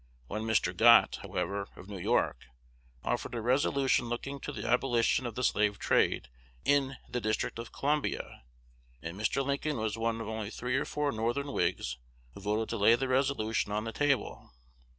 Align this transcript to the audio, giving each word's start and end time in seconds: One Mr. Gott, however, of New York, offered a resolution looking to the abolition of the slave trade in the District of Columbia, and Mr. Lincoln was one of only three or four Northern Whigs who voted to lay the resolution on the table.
One 0.25 0.45
Mr. 0.47 0.75
Gott, 0.75 1.19
however, 1.21 1.67
of 1.75 1.87
New 1.87 1.99
York, 1.99 2.45
offered 3.03 3.35
a 3.35 3.39
resolution 3.39 4.09
looking 4.09 4.39
to 4.39 4.51
the 4.51 4.67
abolition 4.67 5.27
of 5.27 5.35
the 5.35 5.43
slave 5.43 5.77
trade 5.77 6.27
in 6.65 6.97
the 7.07 7.21
District 7.21 7.59
of 7.59 7.71
Columbia, 7.71 8.41
and 9.03 9.15
Mr. 9.15 9.45
Lincoln 9.45 9.77
was 9.77 9.99
one 9.99 10.19
of 10.19 10.27
only 10.27 10.49
three 10.49 10.75
or 10.75 10.85
four 10.85 11.11
Northern 11.11 11.51
Whigs 11.51 11.99
who 12.33 12.41
voted 12.41 12.69
to 12.69 12.77
lay 12.77 12.95
the 12.95 13.07
resolution 13.09 13.71
on 13.71 13.83
the 13.83 13.93
table. 13.93 14.49